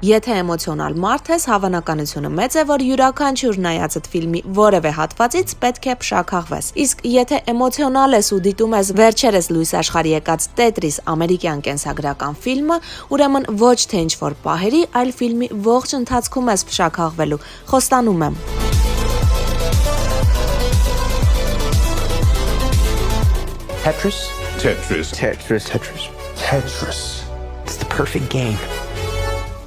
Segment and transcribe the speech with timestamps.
[0.00, 5.96] Եթե էմոցիոնալ մարդ ես, հավանականությունը մեծ է, որ յուրաքանչյուր նայածդ ֆիլմի որևէ հատվածից պետք է
[6.00, 12.40] փշաքաղվես։ Իսկ եթե էմոցիոնալ ես ու դիտում ես վերջերս լույս աշխարհի եկած Tetris ամերիկյան կենսագրական
[12.40, 12.80] ֆիլմը,
[13.12, 18.42] ուրեմն ոչ թե ինչ որ պահերի, այլ ֆիլմի ողջ ընթացքում ես փշաքաղվելու։ Խոստանում եմ։
[23.84, 24.18] Tetris?
[24.56, 25.12] Tetris.
[25.12, 25.64] Tetris.
[25.68, 26.08] Tetris.
[26.40, 27.00] Tetris.
[27.64, 28.79] It's the perfect game.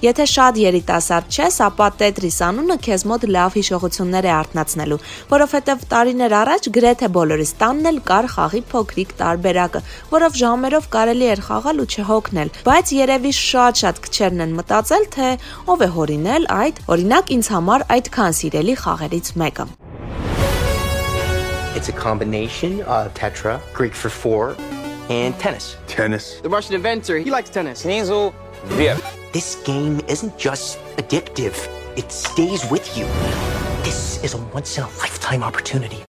[0.04, 4.98] Եթե շատ երիտասարդ ես, ապա Tetris անունը քեզ մոտ լավ հիշողություններ է արտնացնելու,
[5.30, 9.82] որովհետև տարիներ առաջ գրեթե բոլորի տանն էլ կար խաղի փոքրիկ տարբերակը,
[10.12, 15.32] որով ժամերով կարելի էր խաղալ ու չհոգնել, բայց երևի շատ-շատ քչերն են մտածել, թե
[15.72, 19.70] ով է հորինել այդ, օրինակ ինձ համար այդքան սիրելի խաղերից մեկը։
[21.80, 24.56] It's a combination of Tetra, Greek for 4,
[25.10, 25.76] and tennis.
[25.88, 26.40] Tennis.
[26.42, 27.84] The Russian inventor, he likes tennis.
[27.84, 28.34] Knizel
[29.34, 33.06] This game isn't just addictive, it stays with you.
[33.84, 36.06] This is a once in a lifetime opportunity.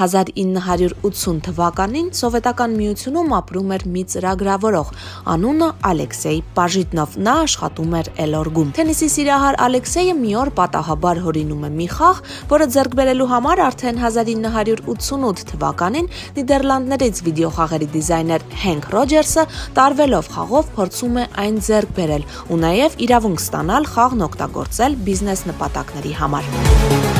[0.00, 4.92] 1980 թվականին սովետական միությունում ապրում էր մի ծրագրավորող,
[5.34, 11.70] անունը Ալեքսեյ Պաժիտնով։ Նա աշխատում էր Էլորգում։ Թենիսի սիրահար Ալեքսեյը մի օր պատահաբար հորինում է
[11.76, 12.22] մի խաղ,
[12.54, 19.46] որը ձեռք բերելու համար արդեն 1988 թվականին Նիդերլանդներից վիդեոխաղերի դիզայներ Հենք Ռոջերսը
[19.78, 26.14] տարվելով խաղով փորձում է այն ձեռք բերել ու նաև իրավունք ստանալ խաղն օգտագործել բիզնես նպատակների
[26.24, 27.19] համար։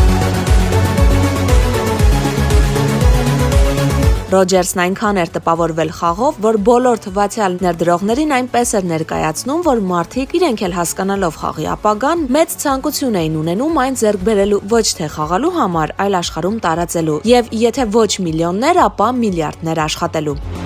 [4.31, 10.63] Ռոջերսն այնքան էր տպավորվել խաղով, որ բոլոր թվացial ներդրողներին այնպես էր ներկայացնում, որ մարդիկ իրենք
[10.69, 15.97] էլ հասկանալով խաղի ապագան մեծ ցանկություն էին ունենում այն ձեռք բերելու ոչ թե խաղալու համար,
[16.07, 20.60] այլ աշխարհում տարածելու, եւ եթե ոչ միլիոններ, ապա միլիարդներ աշխատելու։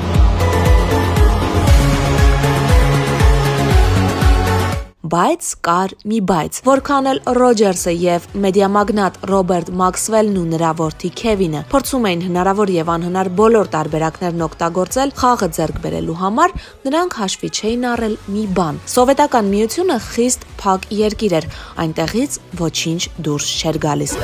[5.15, 11.61] Բայց կար մի բայց։ Որքան էլ Ռոջերսը եւ մեդիամագնատ Ռոբերտ Մաքսվելն ու նրա որդի Քևինը
[11.71, 16.57] փորձում էին հնարավոր եւ անհնար բոլոր տարբերակներն օգտագործել խաղը ձեռք բերելու համար,
[16.89, 21.51] նրանք հաշվի չէին առել մի բան։ Սովետական միությունը խիստ փակ երկիր էր,
[21.85, 24.17] այնտեղից ոչինչ դուրս չէր գալիս։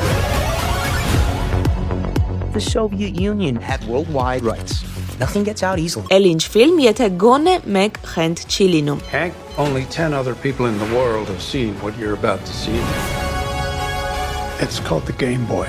[2.51, 4.83] The Soviet Union had worldwide rights.
[5.19, 6.07] Nothing gets out easily.
[6.09, 10.77] Էլ ինչ ֆիլմ, եթե գոնե մեկ խենթ չի լինում։ Hank, only 10 other people in
[10.79, 12.79] the world have seen what you're about to see.
[14.61, 15.67] It's called the Game Boy.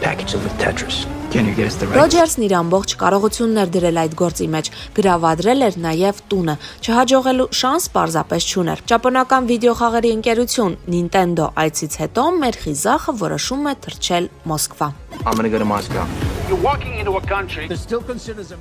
[0.00, 1.06] Package it with Tetris.
[1.32, 1.96] Can you get us the right?
[1.96, 4.68] Ռոջերսն իր ամբողջ կարողություններ դրել այդ գործի մեջ,
[4.98, 12.60] գրավադրել էր նաև տունը։ Չհաջողելու շանս պարզապես չուներ։ Ճապոնական վիդեոխաղերի ընկերություն Nintendo այցից հետո մեր
[12.66, 14.92] խիզախը որոշում է թռչել Մոսկվա։
[15.24, 16.31] I'm gonna go to Moscow.
[16.52, 18.60] You're walking into a country It still considers him.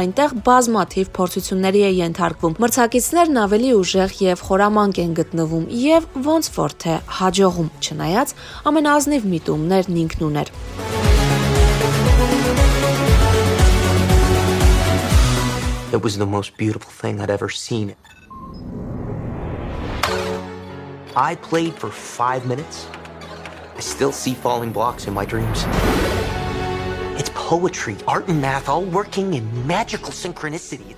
[0.00, 6.74] Այնտեղ բազմաթիվ փորձությունների է ենթարկվում։ Մրցակիցներն ավելի ուժեղ եւ խորամանկ են գտնվում եւ ոնց որ
[6.84, 8.32] թե հաջողում, չնայած
[8.70, 10.52] ամենազնիվ միտումներն ինքն ուներ։
[15.92, 17.92] It was the most beautiful thing I'd ever seen.
[21.28, 22.86] I played for five minutes.
[23.76, 25.66] I still see falling blocks in my dreams.
[27.18, 30.94] It's poetry, art, and math all working in magical synchronicity.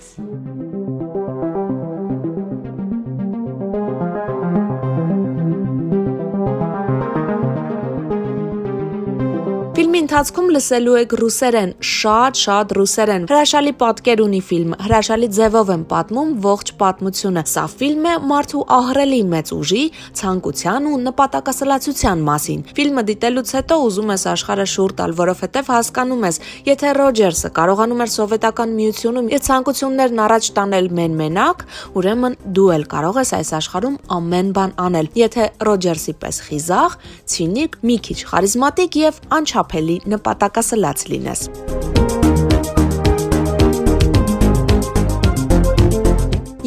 [10.09, 16.71] Ընթացքում լսելու եք ռուսերեն, շատ-շատ ռուսերեն։ Հրաշալի պատկեր ունի ֆիլմը, հրաշալի ձևով են պատմում ողջ
[16.81, 19.83] պատմությունը։ Սա ֆիլմ է մարդու ահռելի մեծ ուժի,
[20.17, 26.41] ցանկության ու նպատակասլացության մասին։ Ֆիլմը դիտելուց հետո ուզում ես աշխարհը շուռ տալ, որովհետև հասկանում ես,
[26.73, 31.67] եթե Ռոջերսը կարողանում էր սովետական միությունում իր ցանկություններն առաջ տանել մեն-մենակ,
[32.01, 36.99] ուրեմն դու էլ կարող ես այս աշխարհում ամեն բան անել։ Եթե Ռոջերսի պես խիզախ,
[37.29, 41.49] ցինիկ, մի քիչ խարիզմատիկ եւ անչափելի նպատակասլաց լինես։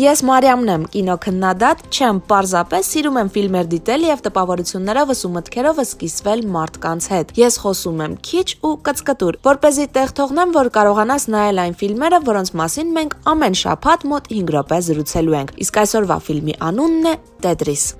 [0.01, 6.41] Ես Մարիամն եմ, կինոքննադատ, չեմ պարզապես սիրում եմ ֆիլմեր դիտել եւ տպավորություններովս ու մտքերովս կիսվել
[6.55, 11.29] մարդկանց հետ։ Ես խոսում եմ քիչ ու կծկտուր, որ เป զի տեղ թողնեմ, որ կարողանաս
[11.37, 16.21] նայել այն ֆիլմերը, որոնց մասին մենք ամեն շաբաթ մոտ 5 րոպե զրուցելու ենք։ Իսկ այսօրվա
[16.31, 17.91] ֆիլմի անունն է Tetris։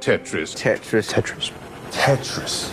[0.00, 0.54] Tetris.
[0.54, 1.08] Tetris.
[1.08, 1.52] Tetris.
[1.90, 2.70] Tetris.